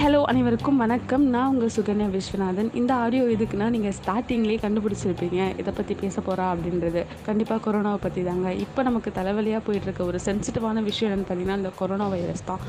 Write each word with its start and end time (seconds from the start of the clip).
Hello 0.00 0.18
அனைவருக்கும் 0.30 0.78
வணக்கம். 0.82 1.24
நான் 1.32 1.48
உங்கள் 1.52 1.72
சுகன்யா 1.74 2.06
விஸ்வநாதன். 2.12 2.68
இந்த 2.80 2.92
ஆடியோ 3.04 3.24
எதுக்குன்னா 3.34 3.66
நீங்கள் 3.74 3.94
ஸ்டார்டிங்லேயே 3.96 4.58
கண்டுபிடிச்சிருப்பீங்க. 4.62 5.38
இதை 5.60 5.72
பற்றி 5.78 5.94
பேச 6.02 6.16
போகிறா 6.26 6.44
அப்படின்றது. 6.52 7.00
கண்டிப்பாக 7.26 7.60
கொரோனாவை 7.64 7.98
பற்றி 8.04 8.22
தாங்க 8.28 8.52
இப்போ 8.64 8.82
நமக்கு 8.88 9.10
தலைவலியாக 9.18 9.62
போயிட்டுருக்க 9.66 10.02
ஒரு 10.10 10.18
சென்சிட்டிவான 10.26 10.82
விஷயம் 10.88 11.08
என்னென்னு 11.08 11.26
பார்த்தீங்கன்னா 11.30 11.58
இந்த 11.62 11.72
கொரோனா 11.80 12.06
வைரஸ் 12.14 12.44
தான். 12.50 12.62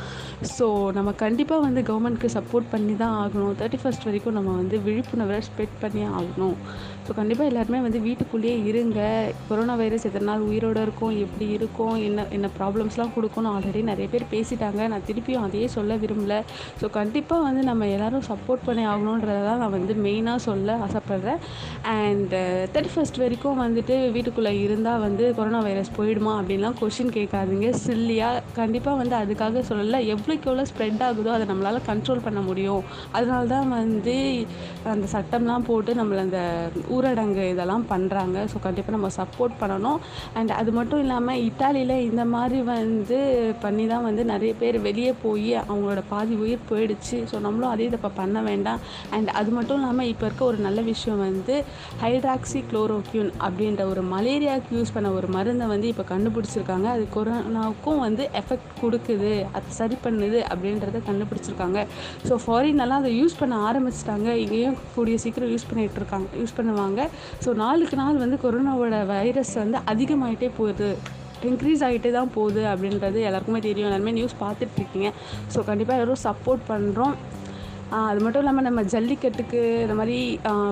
ஸோ 0.56 0.68
நம்ம 0.98 1.14
கண்டிப்பாக 1.24 1.66
வந்து 1.68 1.84
கவர்மெண்ட்க்கு 1.90 2.32
சப்போர்ட் 2.38 2.68
பண்ணி 2.74 2.96
தான் 3.04 3.16
ஆகணும். 3.22 3.54
தேர்ட்டி 3.62 3.80
ஃபஸ்ட் 3.84 4.08
வரைக்கும் 4.10 4.38
நம்ம 4.40 4.56
வந்து 4.62 4.80
விழிப்புணர்வை 4.88 5.40
ஸ்ப்ரெட் 5.50 5.78
பண்ணி 5.86 6.04
ஆகணும். 6.18 6.58
ஸோ 7.06 7.14
கண்டிப்பாக 7.22 7.52
எல்லாருமே 7.54 7.82
வந்து 7.88 8.02
வீட்டுக்குள்ளேயே 8.08 8.58
இருங்க. 8.72 9.00
கொரோனா 9.52 9.78
வைரஸ் 9.84 10.08
எத்தனை 10.10 10.28
நாள் 10.32 10.46
உயிரோடு 10.50 10.84
இருக்கும்? 10.88 11.16
எப்படி 11.28 11.48
இருக்கும்? 11.60 11.96
என்ன 12.10 12.28
என்ன 12.40 12.50
ப்ராப்ளம்ஸ்லாம் 12.60 13.16
கொடுக்கணும் 13.18 13.54
ஆல்ரெடி 13.56 13.84
நிறைய 13.94 14.10
பேர் 14.16 14.30
பேசிட்டாங்க. 14.36 14.82
நான் 14.96 15.08
திருப்பியும் 15.12 15.48
அதையே 15.48 15.70
சொல்ல 15.78 15.96
விரும்பல. 16.06 16.36
ஸோ 16.82 16.86
கண்டிப்பாக 16.90 17.12
கண்டிப்பாக 17.14 17.46
வந்து 17.46 17.64
நம்ம 17.68 17.88
எல்லோரும் 17.96 18.24
சப்போர்ட் 18.30 18.64
பண்ணி 18.68 18.84
ஆகணுன்றதை 18.92 19.42
தான் 19.48 19.60
நான் 19.64 19.74
வந்து 19.76 19.94
மெயினாக 20.06 20.40
சொல்ல 20.46 20.76
ஆசைப்பட்றேன். 20.86 21.42
அண்ட் 21.92 22.32
தேர்ட்டி 22.74 22.92
ஃபஸ்ட் 22.94 23.20
வரைக்கும் 23.24 23.60
வந்துட்டு 23.64 23.96
வீட்டுக்குள்ளே 24.16 24.54
இருந்தால் 24.62 25.04
வந்து 25.04 25.24
கொரோனா 25.40 25.60
வைரஸ் 25.68 25.92
போயிடுமா 25.98 26.32
அப்படின்லாம் 26.38 26.78
கொஷின் 26.80 27.12
கேட்காதீங்க. 27.18 27.68
சில்லியாக 27.84 28.40
கண்டிப்பாக 28.60 29.00
வந்து 29.02 29.16
அதுக்காக 29.20 29.62
சொல்லலை. 29.70 30.00
எவ்வளோக்கு 30.14 30.50
எவ்வளோ 30.50 30.66
ஸ்ப்ரெட் 30.72 31.04
ஆகுதோ 31.10 31.32
அதை 31.36 31.48
நம்மளால் 31.52 31.80
கண்ட்ரோல் 31.90 32.24
பண்ண 32.28 32.42
முடியும். 32.50 32.82
அதனால 33.20 33.44
தான் 33.54 33.70
வந்து 33.78 34.16
அந்த 34.96 35.06
சட்டம்லாம் 35.16 35.68
போட்டு 35.70 35.94
நம்மளை 36.02 36.24
அந்த 36.28 36.42
ஊரடங்கு 36.98 37.46
இதெல்லாம் 37.54 37.86
பண்ணுறாங்க 37.94 38.48
ஸோ 38.54 38.64
கண்டிப்பாக 38.66 38.98
நம்ம 38.98 39.14
சப்போர்ட் 39.20 39.56
பண்ணணும். 39.62 40.02
அண்ட் 40.40 40.56
அது 40.60 40.74
மட்டும் 40.80 41.04
இல்லாமல் 41.06 41.44
இத்தாலியில் 41.52 41.96
இந்த 42.10 42.26
மாதிரி 42.36 42.62
வந்து 42.74 43.22
பண்ணி 43.68 43.88
தான் 43.94 44.08
வந்து 44.10 44.26
நிறைய 44.34 44.54
பேர் 44.64 44.84
வெளியே 44.90 45.14
போய் 45.28 45.50
அவங்களோட 45.64 46.04
பாதி 46.16 46.36
உயிர் 46.44 46.68
போயிடுச்சு. 46.74 47.00
ஸோ 47.32 47.38
நம்மளும் 47.46 47.72
அதே 47.74 47.86
இதை 47.90 47.98
இப்போ 48.00 48.12
பண்ண 48.20 48.42
வேண்டாம். 48.50 48.80
அண்ட் 49.16 49.30
அது 49.40 49.52
மட்டும் 49.58 49.78
இல்லாமல் 49.80 50.10
இப்போ 50.12 50.26
இருக்க 50.28 50.44
ஒரு 50.52 50.60
நல்ல 50.66 50.80
விஷயம் 50.92 51.22
வந்து 51.28 51.56
ஹைட்ராக்சி 52.04 52.62
குளோரோக்யூன் 52.72 53.32
அப்படின்ற 53.48 53.82
ஒரு 53.94 54.04
மலேரியாவுக்கு 54.14 54.78
யூஸ் 54.80 54.94
பண்ண 54.96 55.12
ஒரு 55.20 55.30
மருந்தை 55.38 55.68
வந்து 55.74 55.88
இப்போ 55.94 56.06
கண்டுபிடிச்சிருக்காங்க. 56.14 56.88
அது 56.96 57.06
கொரோனாவுக்கும் 57.18 58.02
வந்து 58.06 58.26
எஃபெக்ட் 58.42 58.72
கொடுக்குது. 58.84 59.34
அது 59.58 59.78
சரி 59.80 59.98
பண்ணுது 60.06 60.40
அப்படின்றத 60.52 61.02
கண்டுபிடிச்சிருக்காங்க. 61.10 61.80
ஸோ 62.28 62.36
ஃபாரினெல்லாம் 62.46 63.02
அதை 63.04 63.14
யூஸ் 63.22 63.40
பண்ண 63.42 63.56
ஆரம்பிச்சிட்டாங்க. 63.70 64.30
இங்கேயும் 64.44 64.78
கூடிய 64.96 65.18
சீக்கிரம் 65.26 65.52
யூஸ் 65.56 65.70
பண்ணிகிட்டு 65.72 66.00
இருக்காங்க. 66.02 66.30
யூஸ் 66.42 66.58
பண்ணுவாங்க. 66.60 67.10
ஸோ 67.46 67.52
நாளுக்கு 67.64 67.98
நாள் 68.04 68.24
வந்து 68.24 68.40
கொரோனாவோட 68.46 68.98
வைரஸ் 69.16 69.56
வந்து 69.64 69.80
அதிகமாகிட்டே 69.94 70.52
போகுது. 70.60 70.92
இன்க்ரீஸ் 71.52 71.84
ஆகிட்டே 71.88 72.12
தான் 72.12 72.34
போகுது 72.36 72.62
அப்படின்றது 72.72 73.20
எல்லாருக்குமே 73.30 73.62
தெரியும். 73.68 73.88
எல்லாருமே 73.90 74.14
நியூஸ் 74.20 74.36
பார்த்துட்ருக்கீங்க 74.44 75.10
ஸோ 75.54 75.62
கண்டிப்பாக 75.70 75.98
எல்லோரும் 75.98 76.24
சப்போர்ட் 76.28 76.64
பண்ணுறோம் 76.72 77.16
அது 77.98 78.20
மட்டும் 78.24 78.42
இல்லாமல் 78.42 78.66
நம்ம 78.68 78.82
ஜல்லிக்கட்டுக்கு 78.92 79.60
இந்த 79.84 79.96
மாதிரி 80.00 80.18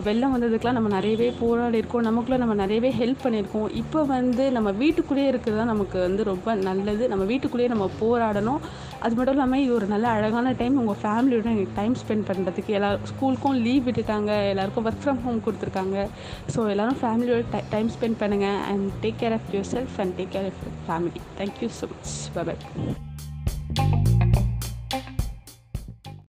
வெள்ளம் 0.08 0.34
வந்ததுக்கெலாம் 0.36 0.78
நம்ம 0.78 0.90
நிறையவே 0.96 1.28
போராடி 1.42 1.80
இருக்கோம். 1.82 2.06
நமக்குள்ளே 2.08 2.40
நம்ம 2.44 2.56
நிறையவே 2.62 2.90
ஹெல்ப் 3.00 3.24
பண்ணியிருக்கோம். 3.26 3.68
இப்போ 3.82 4.00
வந்து 4.12 4.44
நம்ம 4.58 4.70
வீட்டுக்குள்ளேயே 4.82 5.28
இருக்கிறது 5.32 5.60
தான் 5.62 5.72
நமக்கு 5.74 5.98
வந்து 6.06 6.24
ரொம்ப 6.32 6.56
நல்லது. 6.70 7.04
நம்ம 7.12 7.26
வீட்டுக்குள்ளேயே 7.32 7.72
நம்ம 7.74 7.88
போராடணும். 8.02 8.62
அது 9.06 9.14
மட்டும் 9.18 9.36
இல்லாமல் 9.38 9.62
இது 9.64 9.72
ஒரு 9.80 9.88
நல்ல 9.94 10.08
அழகான 10.16 10.54
டைம் 10.62 10.80
உங்கள் 10.84 11.00
ஃபேமிலியோட 11.04 11.50
எனக்கு 11.56 11.78
டைம் 11.80 11.96
ஸ்பெண்ட் 12.02 12.28
பண்ணுறதுக்கு 12.30 12.76
எல்லா 12.80 12.92
ஸ்கூலுக்கும் 13.12 13.60
லீவ் 13.68 13.86
விட்டுட்டாங்க. 13.90 14.32
எல்லாருக்கும் 14.54 14.88
ஒர்க் 14.92 15.04
ஃப்ரம் 15.06 15.22
ஹோம் 15.28 15.44
கொடுத்துருக்காங்க. 15.48 16.08
ஸோ 16.56 16.70
எல்லோரும் 16.76 17.00
ஃபேமிலியோட 17.04 17.64
டைம் 17.76 17.92
ஸ்பெண்ட் 17.98 18.20
பண்ணுங்கள் 18.24 18.60
and 18.72 18.88
take 19.06 19.22
care 19.24 19.38
of 19.40 19.50
yourself 19.76 20.00
and 20.06 20.16
take 20.20 20.34
care 20.38 20.50
of 20.52 20.60
your 20.64 20.82
family 20.90 21.24
thank you 21.42 21.70
so 21.80 21.88
much 21.94 22.18
bye 22.50 22.58